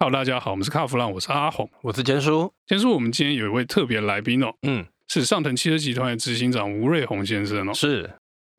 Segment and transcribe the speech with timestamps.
[0.00, 2.52] Hello，大家好，我们是卡弗朗，我是阿红，我是坚叔。
[2.68, 8.08] 坚叔，我们今天有一位特别来宾哦，嗯，是上腾汽车集团的执行长吴瑞红先生哦，是。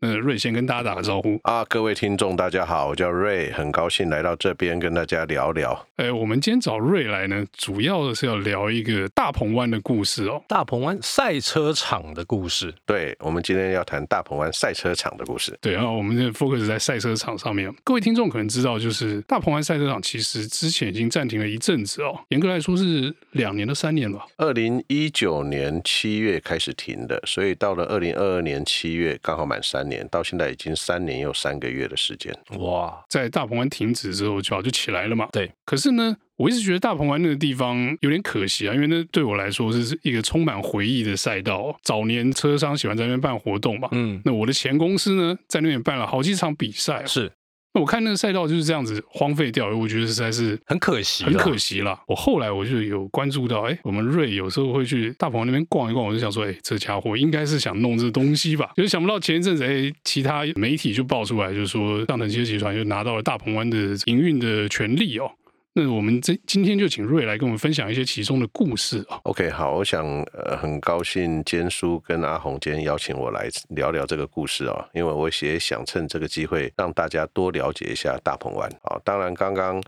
[0.02, 5.86] 那瑞先跟大家打个招呼啊，各位听众大家好，我叫瑞，很高兴来到这边跟大家聊聊。
[5.98, 12.74] 哎，我们今天找瑞来呢，主要的是要聊一个大鹏湾的故事哦，大鹏湾赛车场的故事。
[12.86, 15.58] 对，我们今天要谈大鹏湾赛车场的故事。
[15.60, 17.70] 对，然后我们的 focus 在赛车场上面。
[17.84, 24.26] 各位听众可能知道，就是大鹏湾赛车场其实之前已经暂停了一阵子哦，严格来说是两年到三年吧。
[24.38, 30.70] 二零一九年七月开始停的，所以到了二零二二年七月刚好满三年，到现在已经。
[30.80, 33.04] 三年又三个月的时间，哇！
[33.10, 35.28] 在大鹏湾停止之后，就就起来了嘛。
[35.32, 35.52] 对。
[35.66, 41.78] 可是呢，我一直觉得大鹏湾那个地方有点可惜啊，因为那对我来说是一个充满回忆的赛道。
[41.84, 47.06] 早年车商喜欢在那边办活动嘛，嗯，那我的前公司呢，在那边办了好几场比赛。
[47.06, 47.32] 是。
[47.80, 51.98] 那我看那个赛道就是这样子荒废掉，我觉得实在是很可惜，很可惜啦。
[52.08, 58.72] 我后来我就有关注到，哎，我们瑞有时候会去大鹏湾那边逛一逛，我就想说，哎，这家伙应该是想弄这东西吧？
[58.76, 65.32] 就是想不到前一阵子，哎，其他媒体就爆出来，就是说上腾汽车集团就拿到了大鹏湾的营运的权利哦。
[65.74, 69.20] 那我们这今天就请瑞来跟我们分享一些其中的故事啊。
[69.24, 70.04] OK，好，我想
[70.34, 79.00] 呃很高兴坚叔跟阿红今天邀请我来聊聊这个故事啊，因为我也想趁这个机会让大家多了解一下大鹏湾啊。
[79.06, 79.82] 当然，刚刚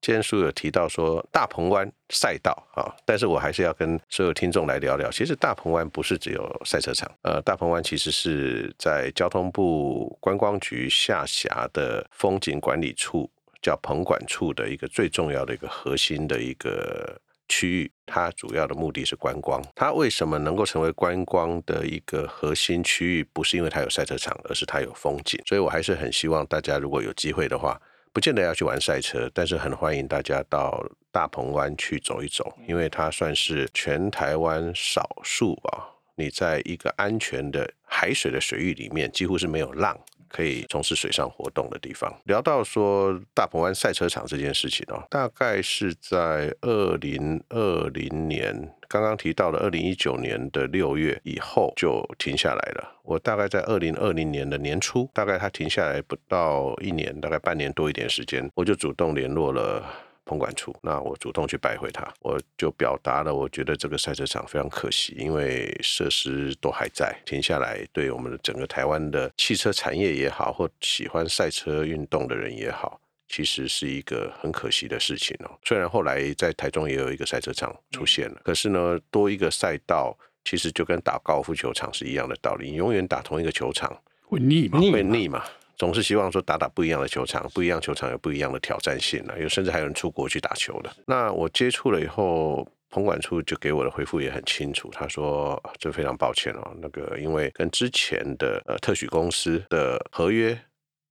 [0.00, 5.10] 坚叔有提到说大鹏湾赛道啊，但是我还是要跟所有听众来聊聊。
[5.10, 13.28] 其实大鹏湾不是只有赛车场，呃，大鹏湾其实是在交通部观光局下辖的风景管理处。
[13.66, 19.60] 叫棚管处的一个最重要的一个核心的一个区域，它主要的目的是观光。
[19.74, 23.24] 它为什么能够成为观光的一个核心区域？
[23.32, 25.42] 不是因为它有赛车场，而是它有风景。
[25.44, 27.76] 所以我还是很希望大家如果有机会的话，
[28.12, 30.80] 不见得要去玩赛车，但是很欢迎大家到
[31.10, 39.98] 大鹏湾去走一走，因为它算是全台湾少数啊，你在一个安全的海水的水域里面，几乎是没有浪。
[40.28, 42.12] 可以从事水上活动的地方。
[42.24, 52.92] 聊到说大鹏湾赛车场这件事情哦，大概是在二零二零年，刚刚提到了二零一九年的六月以后就停下来了。
[53.02, 59.84] 我大概在二零二零年的年初，大概它停下来不到一年，大概半年多一点时间，我就主动联络了。
[60.26, 75.50] 鹏管处，那我主动去拜会他，我就表达了，我觉得这个赛车场非常可惜，因为设施都还在，停下来对我们的整个台湾的汽车产业也好，或喜欢赛车运动的人也好，其实是一个很可惜的事情哦。
[75.64, 84.80] 虽然后来在台中也有一个赛车场出现了，可是呢，多一个赛道，其实就跟打高尔夫球场是一样的道理，你永远打同一个球场会腻吗？
[84.80, 85.44] 会腻嘛。
[85.76, 90.90] 总是希望说打打不一样的球场，不一样球场有不一样的挑战性啊，有甚至还有人出国去打球的。
[91.06, 100.58] 那我接触了以后，棚管处就给我的回复也很清楚，他说这非常抱歉哦，那个因为跟之前的呃特许公司的合约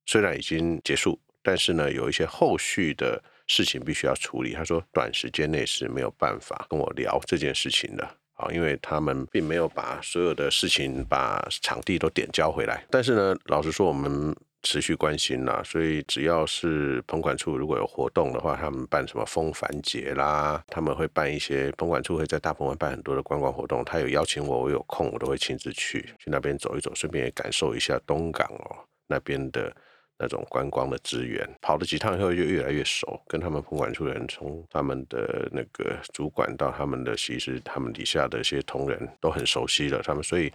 [0.08, 4.54] 虽然已经结束，但是呢有一些后续的事情必须要处理。
[4.54, 12.84] 他说短时间内是没有办法跟我聊这件事情的啊，因为他们并没有把所有的事情把场地都点交回来。
[12.90, 14.36] 但是呢，老实说我们。
[14.66, 23.86] 持续关心啦，所以只要是棚管处如果有活动的话，他们办什么风帆节啦，他们会办一些棚管处会在大鹏湾办很多的观光活动。
[23.86, 28.76] 他有邀请我，我有空我都会亲自去去那边走一走，顺便也感受一下东港哦
[29.06, 29.72] 那边的
[30.18, 31.48] 那种观光的资源。
[31.62, 40.52] 跑了几趟以后就越来越熟，跟他们棚管处的人，从他们的那个主管到他们的其实他们底下的一些同仁都很熟悉了，他们所以。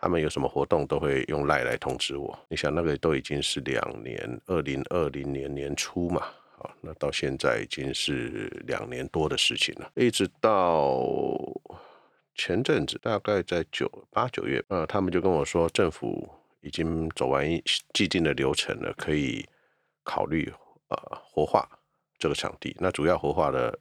[0.00, 2.38] 他们有什么活动都会用赖来通知我。
[2.48, 6.22] 你想那个都已经是两年，二零二零年年初嘛，
[6.56, 9.92] 好，那到现在已经是两年多的事情了。
[9.96, 11.06] 一直到
[12.34, 16.26] 前阵子，大概在九八九月，呃，他们就跟我说，政府
[16.62, 17.46] 已经走完
[17.92, 19.46] 既定的流程了，可以
[20.02, 20.50] 考虑
[20.88, 21.68] 呃活化
[22.18, 22.74] 这个场地。
[22.80, 23.78] 那主要活化的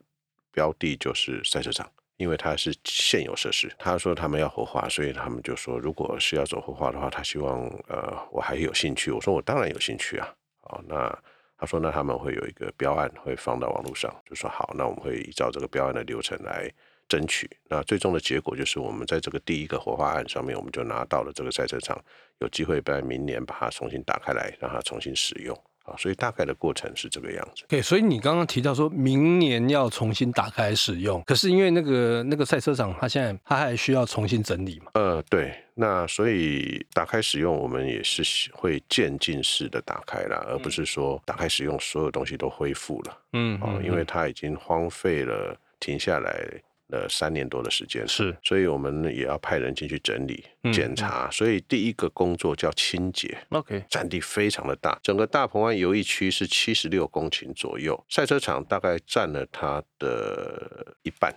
[0.52, 1.90] 标的就是赛车场。
[2.20, 9.10] 因为它是现有设施，他说他们要活化，所以他们就说，如果是要走活化的话，他希望呃我还有兴趣。
[9.10, 10.28] 我说我当然有兴趣啊。
[10.62, 11.18] 好，那
[11.58, 16.70] 他说那他们会有一个标案会放到网络上，就说好，那我们会依照这个标案的流程来
[17.08, 17.50] 争取。
[17.70, 21.98] 那最终的结果就是我们在这个第一个活化案上面，我们就拿到了这个赛车场，
[22.40, 25.58] 有机会在明年把它重新打开来，让它重新使用。
[25.90, 27.64] 啊，所以大概的过程是这个样子。
[27.68, 34.92] 对，所以你刚刚提到说明年要重新打开使用，可是因为那个那个赛车场，它现在它还需要重新整理嘛？
[34.94, 43.18] 呃，对，那所以打开使用，我们也是会渐进式的打开了，而不是说打开使用所有东西都恢复了。
[43.34, 46.48] 嗯，哦，因为它已经荒废了，停下来。
[46.92, 50.44] 呃，三年多的时间是，所以我们也要派人进去整理、
[50.74, 51.28] 检查。
[51.28, 53.38] 嗯、所以第一个工作叫清洁。
[53.50, 61.32] OK，占地非常的大，整个大鹏湾游艺区是七十六公顷左右，赛车场大概占了它的一半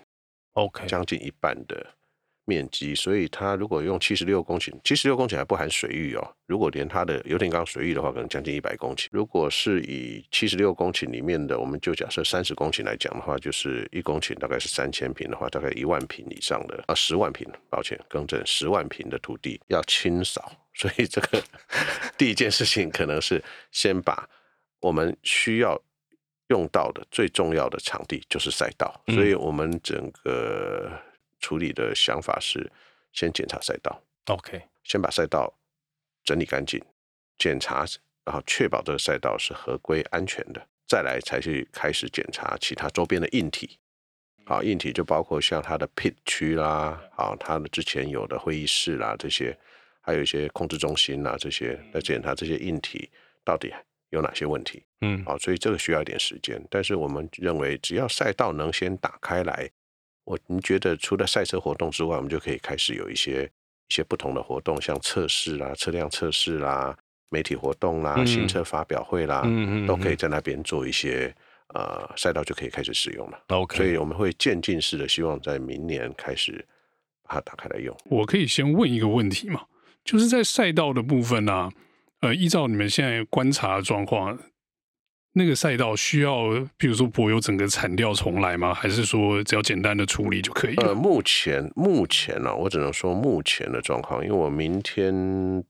[0.55, 1.87] ，OK，将近一半的。
[2.45, 6.37] 面积，所以它如果用七十六公顷，七十六公顷还不含水域哦。
[6.47, 9.07] 如果连它的油田港水域的话，可能将近一百公顷。
[9.13, 20.51] 如果是以七十六公顷里面的，我们就假设三十公顷来讲的话，就是一公顷大概是三千平的话，大概一万平以上的啊，十万平，抱歉，更正，十万平的土地要清扫。
[20.75, 21.41] 所以这个
[22.19, 24.29] 第一件事情可能是先把
[24.81, 25.81] 我们需要
[26.49, 30.91] 用到的最重要的场地就是赛道，所以我们整个。
[31.43, 32.73] 处理的想法是
[33.13, 35.53] 先检查赛道，OK，先把赛道
[36.25, 36.81] 整理干净，
[37.37, 37.85] 检查，
[38.25, 43.79] 然后确保这个赛道是合规安全的，再来才去开始检查其他周边的硬体。
[44.47, 49.57] 好，硬体就包括像它的 pit 区啦，好，它的之前有的会议室啦这些，
[50.01, 53.11] 还有一些控制中心啦这些，来检查这些硬体
[53.45, 53.73] 到底
[54.11, 54.85] 有哪些问题。
[55.01, 59.71] 嗯，好，所以这个需要一点时间，但是我们认为只要赛道能先打开来。
[60.25, 63.45] 我你觉得除了赛车活动之外，我们就可以开始有一些
[63.89, 66.97] 一些不同的活动，像测试啦、车辆测试啦、
[67.29, 71.35] 媒体活动啦、嗯、新车发表会啦，嗯都可以在那边做一些
[71.75, 73.43] 呃赛道就可以开始使用了。
[73.49, 76.65] OK，所以我们会渐进式的希望在明年开始
[77.25, 77.97] 把它打开来用。
[78.05, 79.63] 我可以先问一个问题吗？
[80.05, 81.73] 就是在赛道的部分呢、啊，
[82.21, 84.39] 呃，依照你们现在观察的状况。
[85.35, 88.75] 那个赛道需要，比如说柏油整个铲掉重来吗？
[88.75, 90.75] 还是说只要简单的处理就可以？
[90.77, 95.65] 呃，目前目前呢、啊，我只能说目前的状况，因为我明天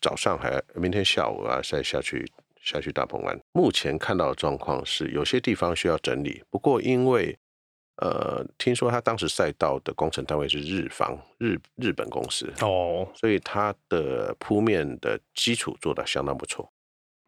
[0.00, 2.24] 早上还，明天下午啊再下去
[2.62, 3.36] 下去大鹏湾。
[3.52, 7.36] 目前看到的状况是，有些地方需要整理，不过因为
[7.96, 16.72] 呃，听说他当时赛道的工程单位是日方日日本公司哦，所以它的铺面的基础做的相当不错。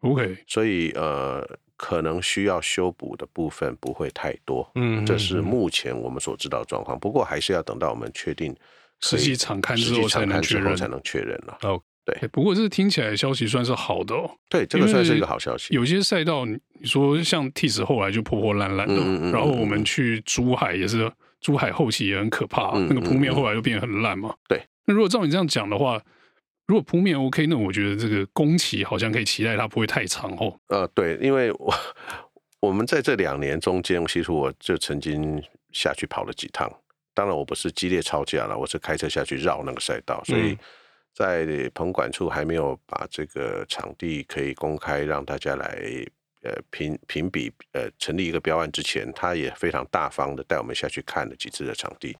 [0.01, 6.99] OK，所以呃，可能需要修补的部分不会太多，嗯，这是目前我们所知道的状况。
[6.99, 8.55] 不过还是要等到我们确定
[8.99, 11.57] 实际场勘之后才能确认，才能确认了。
[11.61, 12.27] 哦，对。
[12.29, 14.29] 不过这听起来消息算是好的哦。
[14.49, 15.73] 对，这个算是一个好消息。
[15.73, 24.33] 有些赛道，你说像 TIS 后来就破破烂烂的，嗯嗯嗯，然后我们去珠海也是，珠海后期也很可怕，那个铺面后来就变得很烂嘛。
[24.47, 24.59] 对。
[24.85, 26.01] 那如果照你这样讲的话。
[26.71, 30.57] 如果铺面 OK，那我觉得这个工期好像可以期待它不会太长哦。
[30.69, 31.73] 呃，对，因为我
[32.61, 36.71] 我们在这两年中间，其实我就曾经下去跑了几趟。
[37.13, 40.23] 当然，我不是激烈吵架了，我是开车下去绕那个赛道。
[40.23, 40.57] 所以
[41.13, 45.77] 在棚管处还没有把这个场地可以公开让大家来
[46.43, 52.15] 呃评评比呃成立一个标案之前，他也非常大方的带我们下去看了几次的场地。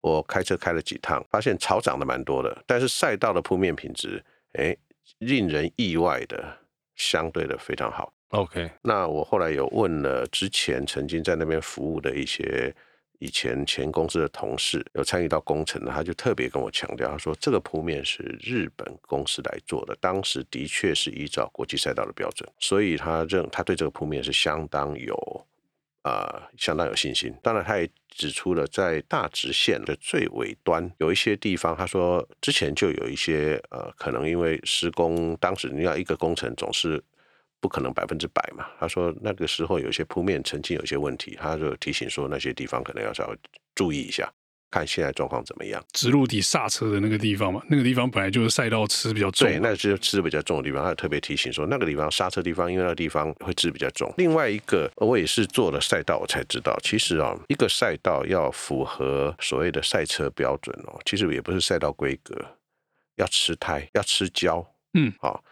[0.00, 4.76] 我开车开了几趟，发现草长得蛮多的，但是赛道的铺面品质，哎，
[5.18, 6.56] 令人意外的，
[6.96, 8.12] 相对的非常好。
[8.30, 12.74] OK，那我后来有问了之前曾经在那边服务的一些
[13.18, 25.39] 以前前公司的同事，有参与到工程的，他就特别跟我强调，他说这个铺面是日本公司来做的，当时的确是依照国际赛道的标准，所以他认他对这个铺面是相当有。
[26.02, 27.34] 呃，相当有信心。
[27.42, 37.02] 当然，他也指出了在大直线的最尾端有一些地方，他说之前就有一些呃，可能因为施工当时你要一个工程总是
[37.60, 38.66] 不可能百分之百嘛。
[38.78, 43.36] 他说那个时候有些铺面曾经有些问题，他就提醒说那些地方可能要稍微
[43.74, 44.32] 注意一下。
[44.70, 45.82] 看现在状况怎么样？
[45.92, 50.84] 直路底刹车的那个地方嘛，那个地方本来就是赛道吃比较重，对，那是吃比较重的地方。
[50.84, 54.12] 他特别提醒说，那个地方刹车地方，因为那个地方会吃比较重。
[54.16, 62.34] 另外一个，我也是做了赛道，我才知道，其实啊，一个赛道要符合所谓的赛车标准哦，其实也不是赛道规格，
[63.16, 65.42] 要吃胎，要吃胶，嗯，好，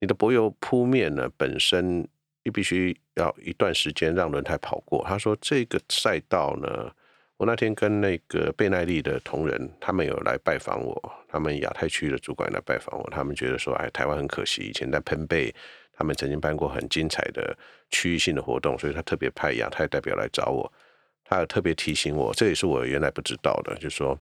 [0.00, 2.06] 你的柏油铺面呢，本身
[2.44, 5.02] 你必须要一段时间让轮胎跑过。
[5.08, 6.92] 他说这个赛道呢。
[7.38, 15.54] 我那天跟那个倍耐力的同仁，他们有来拜访我，他们亚太区的主管来拜访我，他们觉得说，哎，台湾很可惜，以前在喷贝，
[15.92, 17.56] 他们曾经办过很精彩的
[17.90, 20.70] 区域性的活动，所以他特别派亚太代表来找我，
[21.24, 24.18] 他有特别提醒我，这也是我原来不知道的，就是说，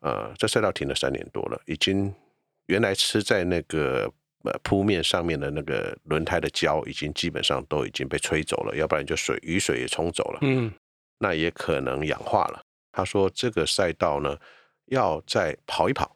[0.00, 2.14] 呃，这赛道停了三年多了，已经
[2.68, 4.10] 原来吃在那个
[4.44, 10.72] 呃铺面上面的那个轮胎的胶已经基本上都已经被吹走了，要不然就水雨水也冲走了，嗯，
[11.24, 12.62] 那也可能氧化了。
[12.92, 14.36] 他说这个赛道呢
[14.86, 16.14] 要再跑一跑，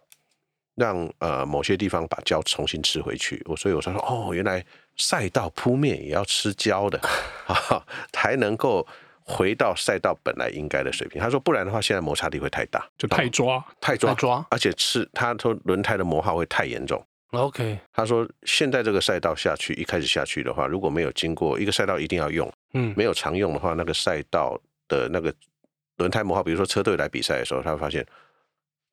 [0.74, 3.42] 让呃某些地方把胶重新吃回去。
[3.46, 4.62] 我所以我说哦，原来
[4.96, 7.00] 赛道铺面也要吃胶的
[7.48, 8.86] 啊，才能够。
[9.30, 16.98] 回到赛道本来应该的水平，他说不然的话，现在摩擦力会太大，就太抓，太抓，太抓，而且吃他说轮胎的磨耗会太严重。
[17.32, 25.32] OK，他说现在这个赛道下去，一开始下去的话，如果没有经过一个赛道一定要用，嗯，没有常用的话，那个赛道的那个
[25.98, 28.04] 轮胎磨耗，比如说车队来比赛的时候，他会发现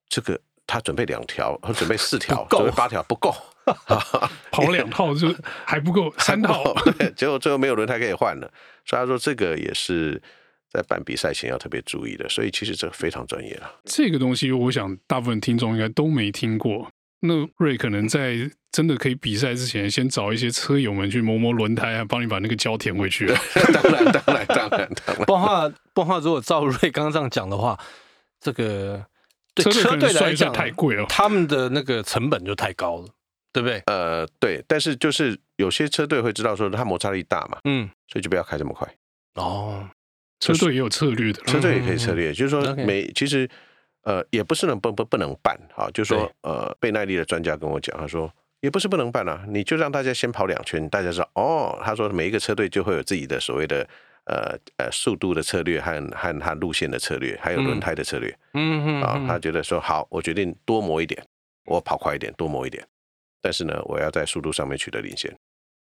[0.07, 3.33] 这个他准备两条，他准备四条，准备八条不够
[4.51, 5.33] 跑两套就
[5.65, 8.51] 还不够， 三套，对，结果最后没有轮胎可以换了。
[8.85, 10.21] 所以他说这个也是
[10.69, 13.81] 在办比赛前要特别注意的，所以其实这个非常专业了。
[13.85, 16.91] 这个东西，我想大部分听众应该都没听过。
[17.25, 23.27] 那瑞可能在真的可以比赛之前，先找一些车友们去磨磨轮胎啊，帮你把那个胶填回去。
[23.73, 25.25] 当然，当然，当然，当然。
[25.25, 27.79] 不然话，不然话，如果照瑞刚刚这样讲的话，
[28.39, 29.05] 这个
[29.53, 33.07] 对车队来讲太贵了，他们的那个成本就太高了。
[33.53, 33.81] 对不对？
[33.85, 38.85] 呃，对，但是就是有些车队会知道说它摩擦力大嘛，嗯，所以就不要开这么快。
[39.35, 39.89] 哦，
[40.41, 43.49] 车队也有策略的，车队也可以策略，就是说每其实
[44.05, 53.87] 呃也不是能不不不能办哈，就是说呃贝耐力的专家跟我讲，他说也不是不能办啊，你就让大家先跑两圈，大家知道哦，他说每一个车队就会有自己的所谓的
[54.25, 61.23] 呃呃速度的策略和和和路线的策略，还有轮胎的策略，嗯嗯啊，他觉得说好，我决定多磨一点，
[61.65, 62.83] 我跑快一点，多磨一点。
[63.41, 65.31] 但是呢，我要在速度上面取得领先，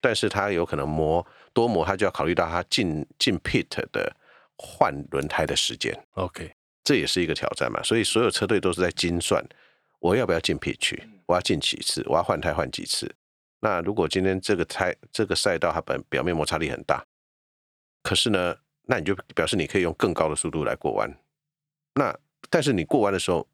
[0.01, 4.11] 但是他有可能磨多磨，他就要考虑到他进进 pit 的
[4.57, 5.95] 换轮胎的时间。
[6.13, 6.51] OK，
[6.83, 7.81] 这也是一个挑战嘛。
[7.83, 9.43] 所以所有车队都是在精算，
[9.99, 11.01] 我要不要进 pit 去？
[11.25, 12.03] 我要进几次？
[12.07, 13.13] 我要换胎换几次？
[13.61, 17.05] 那如果今天这个胎这个赛道它本表面摩擦力很大，
[18.01, 18.55] 可是呢，
[18.87, 21.09] 那你就表示你可以用更高的速度来过弯。
[21.95, 22.13] 那
[22.49, 23.47] 但是你过弯的时候，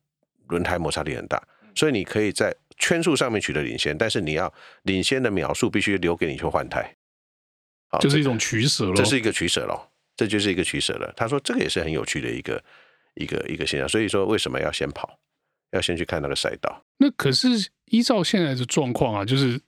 [0.47, 1.39] 轮胎摩擦力很大，
[1.75, 6.95] 所以你可以在圈数上面取得领先，但是你要领先的秒数必须留给你去换胎，
[7.89, 8.95] 好，就是一种取舍了。
[8.95, 11.13] 这是一个取舍喽，这就是一个取舍了。
[11.15, 12.63] 他说这个也是很有趣的一个
[13.19, 13.87] 一个一个现象。
[13.87, 15.19] 所以说为什么要先跑，
[15.71, 16.83] 要先去看那个赛道？
[16.97, 17.47] 那可是
[17.85, 19.61] 依照现在的状况啊，就是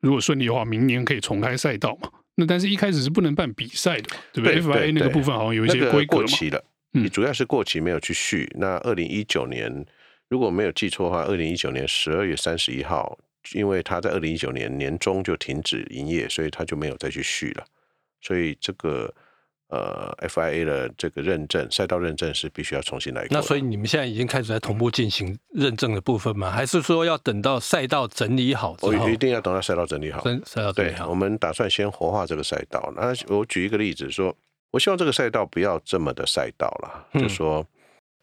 [0.00, 2.10] 如果顺利的话，明年可以重开赛道嘛？
[2.34, 8.50] 那但是一开始是不能办比赛的，对不对？FIA 那个部分好像有一些规格过期了，你主要是过期没有去续。
[8.54, 9.86] 嗯、那二零一九年。
[10.30, 13.18] 如果没有记错的话，二零一九年十二月三十一号，
[13.54, 17.64] 因为他在二零一九年年中就停止营业，所以他就没有再去续了。
[18.20, 19.10] 所以这个
[19.68, 23.28] 呃，FIA 的这个认证赛道认证是必须要重新来过。
[23.30, 26.50] 那所以你们现在已经开始在同步进行认证的部分吗？
[26.50, 28.92] 还是说要等到赛道整理好之后？
[28.92, 30.22] 我一定要等到赛道整理好。
[30.44, 31.04] 赛道整理好。
[31.04, 32.92] 对，我们打算先活化这个赛道。
[32.96, 34.34] 那我举一个例子说，
[34.70, 37.66] 我希望这个赛道不要这么的赛道了，嗯、就说。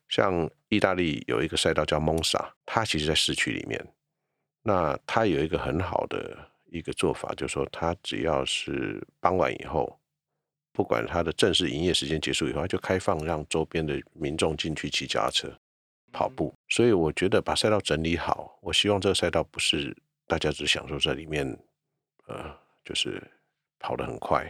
[0.08, 3.88] 像意大利有一个赛道叫蒙萨，它其实在市区里面。
[4.62, 6.38] 那它有一个很好的
[6.72, 10.00] 一个做法，就是说它只要是傍晚以后，
[10.76, 15.52] 不管它的正式营业时间结束以后，它就开放让周边的民众进去骑脚踏车、
[16.12, 16.54] 跑步。
[16.70, 19.96] 所以我觉得把赛道整理好，我希望这个赛道不是
[20.28, 21.58] 大家只享受在里面，
[22.28, 22.54] 呃，
[22.84, 23.24] 就是
[23.80, 24.44] 跑得很快，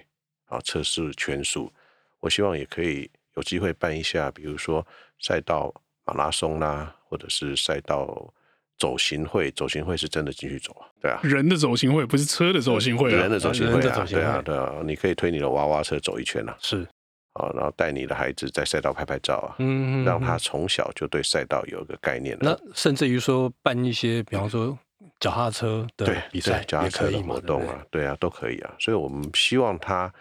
[0.49, 1.71] 然后测试圈速。
[2.19, 3.09] 我希望也可以。
[3.35, 4.87] 有机会办一下，比如说
[5.19, 5.69] 赛道
[6.05, 8.33] 马拉松啦、啊，或者是赛道
[8.77, 9.49] 走行会。
[9.51, 16.87] 走行会是真的进去走啊，对啊，人的走行会不是车的走行会、啊，人的走行会啊，对啊，对啊，你可以推你的娃娃车走一圈啊，是
[17.33, 22.37] 啊，然后带你的孩子在赛道拍拍照啊，嗯，让他从小就对赛道有一个概念。
[22.41, 24.77] 那甚至于说办一些，比方说
[25.19, 28.73] 脚踏车的比赛，脚踏车的活动啊，对啊，都可以啊。
[28.79, 30.13] 所以我们希望他。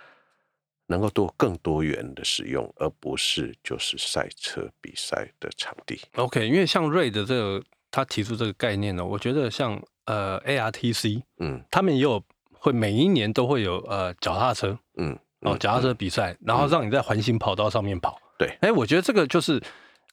[0.87, 5.99] 能够多更多元的使用，而不是就是赛车比赛的场地。
[6.17, 7.65] OK，因为像瑞的这个
[7.95, 12.21] 他提出这个概念呢，我觉得像呃 ARTC，嗯，他们也有
[12.53, 18.19] 会每一年都会有呃脚踏车，嗯，哦脚踏车比赛，嗯、然后让你在环形跑道上面跑。
[18.37, 19.63] 对，哎，我觉得这个就是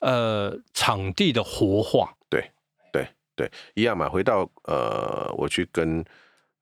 [0.02, 2.14] 呃场地的活化。
[2.30, 2.52] 对，
[2.94, 4.08] 对，对，一样嘛。
[4.08, 6.06] 回到呃，我去跟。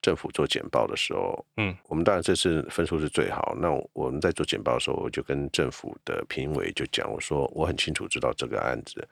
[0.02, 3.54] 政府做简报的时候，嗯，我们当然这次分数是最好。
[3.60, 9.06] 那我们在做简报的时候，我就跟政府的评委就讲，我说我很清楚知道这个案子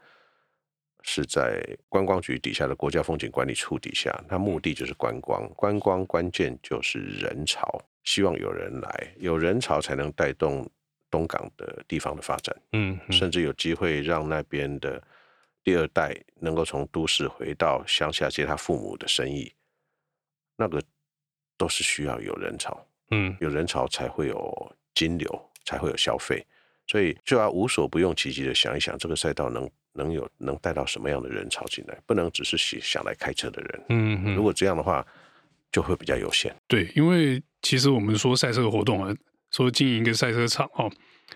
[1.10, 10.70] 是在观光局底下的国家风景管理处底下，它目的就是观光，观光关键就是人潮，希望有人来，有人潮才能带动
[11.10, 15.02] 东港的地方的发展，嗯，嗯，甚至有机会让那边的
[15.64, 19.50] 第二代能够从都市回到乡下接他父母的生意。
[20.58, 20.84] 那个
[21.56, 26.46] 都是需要有人潮，嗯，有人潮才会有金流，才会有消费，
[26.88, 35.06] 所以就要无所不用其极的想一想，这个赛道能能有能带到什么样的人潮进来，不能只是想想来开车的人，嗯嗯，如果这样的话，
[35.72, 36.56] 就会比较有限。
[36.67, 39.15] 对，因为其实我们说赛车活动啊，
[39.51, 40.91] 说经营一个赛车场哦，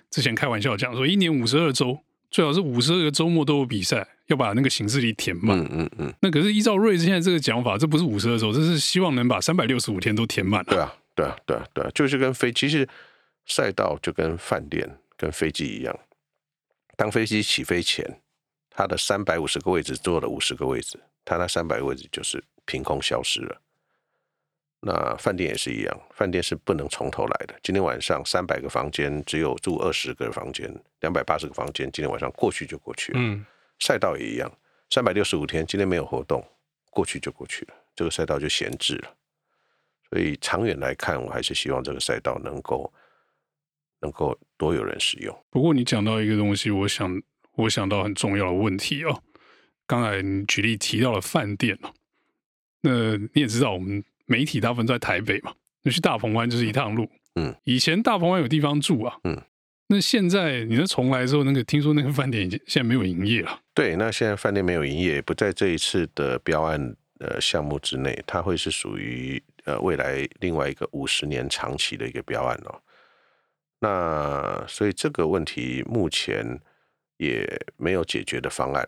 [0.09, 1.99] 之前开玩笑讲说，一年五十二周。
[2.29, 5.59] 最好是五十二个周末都有比赛，要把那个行事历填满。
[5.59, 6.13] 嗯嗯嗯。
[6.21, 10.63] 那可是依照睿现在这个讲法，这不是五十二周，这是希望能把三百六十五天都填满。
[10.63, 12.87] 对啊，对啊，对啊，对啊，就是跟飞，其实
[13.45, 14.89] 赛道就跟饭店、
[15.21, 15.99] 跟飞机一样。
[16.97, 18.03] 当飞机起飞前，
[18.71, 23.61] 它的三百五十个位置坐了五十个位置，它那三百个位置就是凭空消失了。
[24.79, 27.53] 那饭店也是一样，饭店是不能从头来的。
[27.61, 33.19] 今天晚上三百个房间，只有住二十个房间，两百八十个房间，今天晚上过去就过去了。
[33.21, 33.45] 嗯，
[33.79, 34.51] 赛道也一样，
[34.89, 36.43] 三百六十五天，今天没有活动，
[36.89, 39.15] 过去就过去了，这个赛道就闲置了。
[40.09, 42.91] 所以长远来看，我还是希望这个赛道能够
[43.99, 45.35] 能够多有人使用。
[45.49, 47.21] 不过你讲到一个东西，我想
[47.55, 49.23] 我想到很重要的问题哦。
[49.87, 51.91] 刚才你举例提到了饭店哦，
[52.81, 54.03] 那你也知道我们。
[54.27, 55.51] 媒体大部分在台北嘛，
[55.83, 57.05] 那去大鹏湾就是一趟路。
[57.35, 59.17] 嗯，以前大鹏湾有地方住啊。
[59.25, 59.37] 嗯，
[59.87, 63.59] 那现在你那重来之后，那个听说那个饭店已经现在没有营业了。
[63.73, 72.79] 对，那现在饭店没有营业，不在这一次的标案呃项目之内，它会是属于呃未来另外一个五十年长期的一个标案哦。
[73.81, 76.57] 那所以这个问题目前
[77.17, 77.45] 也
[77.75, 78.87] 没有解决的方案。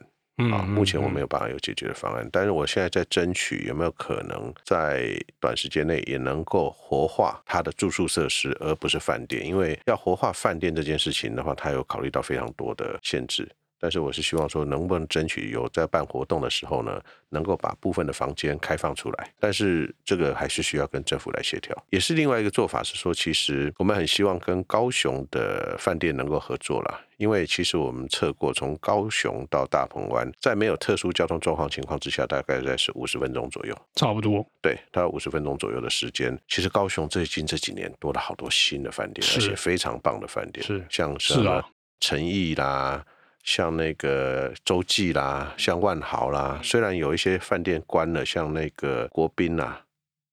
[0.52, 13.48] 啊，目前我没有办法有解决的方案，但是我现在在争取有没有可能在短时间内也能够活化它的住宿设施，而不是饭店，因为要活化饭店这件事情的话，它有考虑到非常多的限制。
[13.84, 19.30] 但是我是希望说，能不能争取有在办活动的时候呢，能够把部分的房间开放出来。
[19.38, 21.76] 但是这个还是需要跟政府来协调。
[21.90, 34.48] 也是另外一个做法是说，其实我们很希望跟高雄的饭店能够合作啦，因为其实我们测过，从高雄到大鹏湾，在没有特殊交通状况情况之下，大概在是五十分钟左右，差不多。
[34.62, 36.40] 对，大概五十分钟左右的时间。
[36.48, 41.62] 其实高雄最近这几年多了好多新的饭店，而且非常棒的饭店，是像什么
[42.00, 43.06] 诚毅啦。
[43.44, 49.78] 像那个洲际啦，像万豪啦，虽然有一些饭店关了，像那个国宾呐，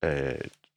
[0.00, 0.36] 呃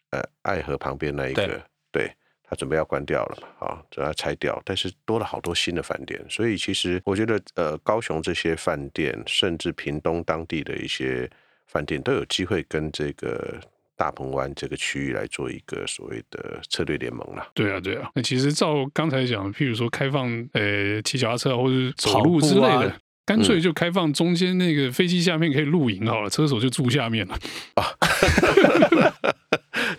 [0.10, 2.12] 呃，爱河旁边那一个，对，
[2.43, 11.30] 他准备要关掉了嘛，好，准备要拆掉，但是多了好多新的饭店，所以其实我觉得，呃，高雄这些饭店，甚至屏东当地的一些
[11.67, 13.60] 饭店，都有机会跟这个。
[13.96, 17.48] 大鹏湾这个区域来做一个所谓的策略联盟了。
[17.54, 18.10] 对啊，对啊。
[18.16, 27.38] 那其实照刚才讲，譬如说开放呃骑脚踏车或者走路之类的，干、啊、脆就开放中间那个飞机下面可以露营好了，嗯、车手就住下面了。
[27.76, 27.86] 啊，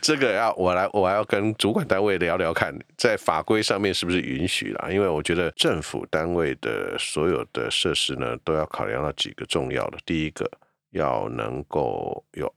[0.00, 4.90] 这个要我来，我还要跟主管单位聊聊看，在法规上面是不是允许啦？
[4.90, 9.98] 因为我觉得政府单位的所有的设施呢，都要考量到几个重要的。
[10.04, 10.50] 第一个
[10.90, 12.52] 要能够有。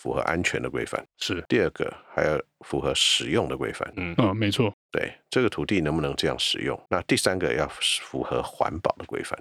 [0.00, 3.92] 符合安全的规范是第二个，还要符合使用的规范。
[3.96, 4.72] 嗯啊，没错。
[4.90, 6.80] 对这个土地能不能这样使用？
[6.88, 9.38] 那第三个要符合环保的规范，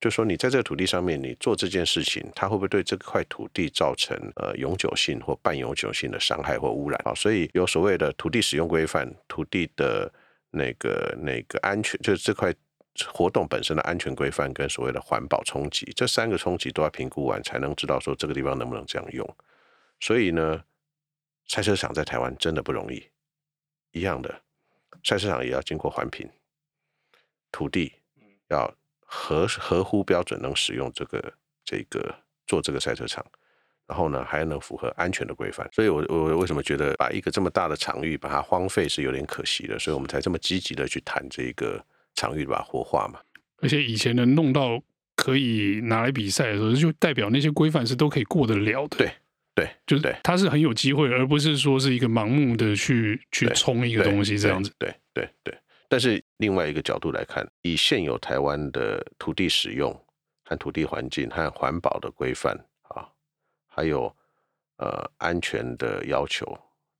[0.00, 6.98] 就说你在这个土地上面，你做这件事情，它会不会对这块土地造成呃永久性或半永久性的伤害或污染？
[7.04, 10.10] 啊，所以有所谓的土地使用规范、土地的
[10.52, 12.50] 那个那个安全，就是这块
[13.12, 19.36] 活动本身的安全规范跟所谓的环保冲击，这三个冲击都要评估完，才能知道说这个地方能不能这样用。
[20.00, 20.64] 所以呢，
[21.46, 23.02] 赛车场在台湾真的不容易。
[23.92, 24.42] 一样的，
[25.02, 26.28] 赛车场也要经过环评，
[27.50, 27.90] 土地
[28.48, 31.32] 要合合乎标准，能使用这个
[31.64, 32.14] 这个
[32.46, 33.24] 做这个赛车场，
[33.86, 35.66] 然后呢，还能符合安全的规范。
[35.72, 41.82] 所以我我为什么觉得把一个这么大的场域把它荒废是有点可惜的，所以我们才这么积极的去谈这个
[42.14, 43.18] 场域把它活化嘛。
[43.62, 44.80] 而且以前能弄到
[45.16, 48.98] 可以拿来比赛的时候，就代表那些规范是都可以过得了的。
[48.98, 49.12] 对。
[49.58, 54.72] 对，就是他是很有机会，而不是说是一个盲目的去去冲一个东西这样子。
[54.78, 55.58] 对对对，对。
[55.88, 59.92] 但是另外一个角度来看，以现有台湾的土地使用
[60.44, 63.08] 和土地环境和环保的规范啊，
[63.66, 64.14] 还有
[64.76, 66.46] 呃安全的要求，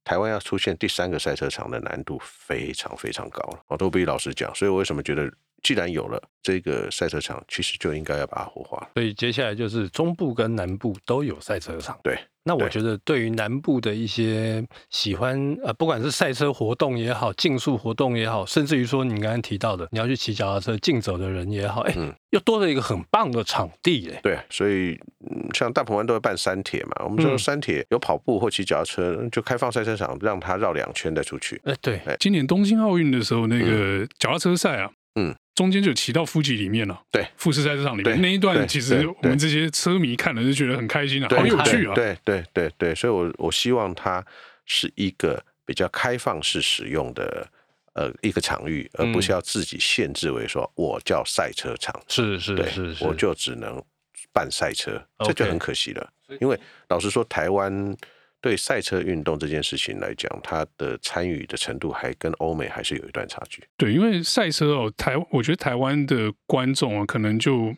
[0.03, 3.63] 台湾要出现第三个赛车场的难度非常非常高了。
[3.69, 8.89] 我都必须老实讲，所以我为什么觉得既然有了这个赛车场，其实就应该要把它活化。
[8.95, 11.99] 所以接下来就是中部跟南部都有赛车场。
[12.03, 24.21] 对，那我觉得对于南部的一些喜欢呃，不管是赛车活动也好，竞速活动也好，甚至于说你刚刚提到的你要去骑脚踏车竞走的人也好，哎、嗯，又多了一个很棒的场地哎。
[24.23, 24.99] 对，所以
[25.53, 31.61] 像大鹏湾都会办山铁嘛，我们说山铁有跑步或骑脚踏车，就开放赛车场，让它绕两圈再出去。
[31.65, 34.91] 哎，对，今年东京奥运的时候，那个脚踏车赛啊。
[35.15, 38.23] 嗯，中间就骑到富士里面了，对，富士赛车场里面。
[38.23, 44.25] 那一段，其实我们这些车迷看了就觉得很开心啊，好有趣啊，对对对对，所以我我希望它
[44.67, 47.45] 是一个比较开放式使用的
[47.95, 53.83] 呃一个场域，而不是要自己限制为说我叫赛车场，是是是是，我就只能
[54.33, 56.09] 办赛车，这就很可惜了，
[56.41, 56.57] 因为
[56.89, 57.97] 老实说，台湾。
[58.41, 63.65] 对赛车运动这件事情来讲，它的参与的程度还跟欧美还是有一段差距。
[63.77, 67.75] 对，因为赛车哦，台我觉得台湾的观众啊，可能就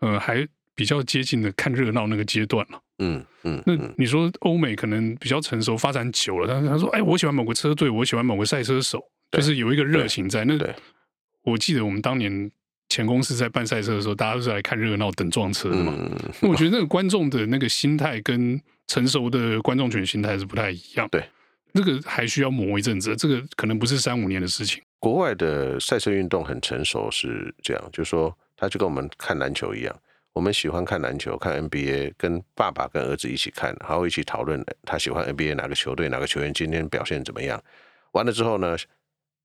[0.00, 2.80] 呃还比较接近的看热闹那个阶段了。
[3.00, 3.62] 嗯嗯。
[3.66, 8.98] 那你说欧美可能比较成熟，发展久了，但是他说，哎，我喜欢某个车队，我喜欢某个赛车手，
[9.32, 10.46] 就是有一个热情在。
[10.46, 10.58] 那
[11.42, 12.50] 我记得我们当年
[12.88, 15.92] 前公司在办赛车的时候，大家都是来看热闹、等撞车的嘛。
[16.40, 18.58] 那我觉得 那个观众的那个心态跟。
[18.86, 21.24] 成熟的观众群心态是不太一样，对，
[21.72, 24.82] 这个还需要磨一阵子，这个可能不是三五年的事情。
[24.98, 29.94] 国外的赛车运动很成熟，是这样，就是说，他就跟我们看篮球一样，
[30.32, 37.62] 我们喜欢看篮球，看 NBA，跟爸爸跟儿子一起看，然后一起讨论他喜欢 NBA 哪个球队，哪个球员今天表现怎么样。
[38.12, 38.76] 完了之后呢，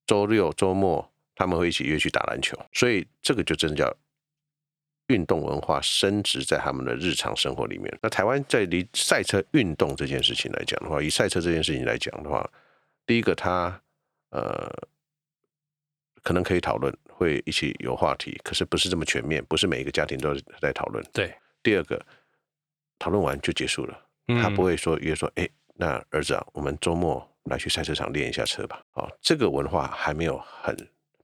[0.06, 3.97] 周六周末他们会一起约去打篮球，所以这个就真的叫。
[5.10, 7.95] 运动文化升值在他们的日常生活里面。
[8.02, 12.50] 那台湾在离赛车运动这件事情来讲的话，以赛车这件事情来讲的话，
[13.06, 13.80] 第一个它
[14.30, 14.72] 呃
[16.24, 21.04] 可能可以讨论，会一起有话题，可是不是这么全面，不是每一个家庭都在讨论。
[21.13, 21.34] 对。
[21.62, 22.02] 第二个
[22.98, 24.06] 讨论完就结束了，
[24.41, 28.82] 他不会说约说，哎，那儿子啊，我们周末来去赛车场练一下车吧。
[28.93, 30.74] 哦，这个文化还没有很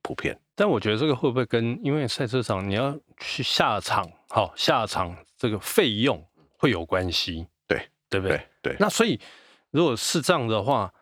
[0.06, 6.24] 普遍，但我觉得这个会不会跟因为赛车场你要去下场，好下场这个费用
[6.60, 7.48] 会有关系？
[7.68, 8.38] 对，对不对？
[8.62, 8.74] 对。
[8.74, 9.20] 对，那所以
[9.72, 10.94] 如果是这样的话，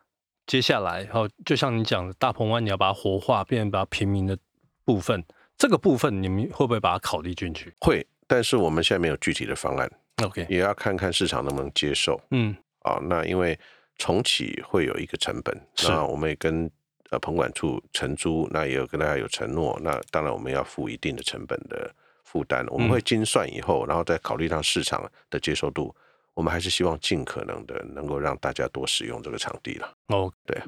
[0.46, 4.38] 接下来好，就像你讲的大鹏湾，你要把它活化，变成把它平民的
[4.86, 5.22] 部分，
[5.58, 7.74] 这个部分你们会不会把它考虑进去？
[7.82, 9.90] 会，但是我们现在没有具体的方案。
[10.22, 12.18] OK，也要看看市场能不能接受。
[12.30, 13.58] 嗯，啊，那因为
[13.98, 16.70] 重启会有一个成本，那我们也跟。
[17.14, 21.88] 呃，棚管处承租，那也有跟大家有承诺，那当然我们要付一定的成本的
[22.24, 25.94] 负担，我们会精算以后，然后再考虑到市场的接受度，
[26.34, 29.96] 我们还是希望尽可能的能够让大家多使用这个场地了。
[30.08, 30.60] 哦，对，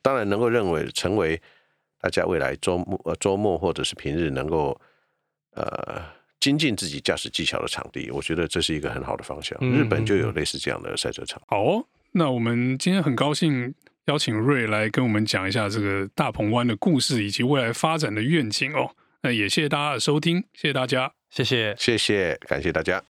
[0.00, 1.38] 当然能够认为成为
[2.00, 4.80] 大家未来周末呃周末或者是平日能够
[5.50, 6.00] 呃
[6.40, 9.58] 精进自己驾驶技巧的场地，我觉得这是一个很好的方向。
[9.60, 11.42] 日本就有类似这样的赛车场。
[11.48, 13.74] 好哦，那我们今天很高兴。
[14.06, 18.96] 邀请 Ray 来跟我们讲一下这个大鹏湾的故事以及未来发展的愿景哦。
[19.22, 23.11] 那也谢谢大家的收听，谢谢大家，谢谢，谢谢，感谢大家。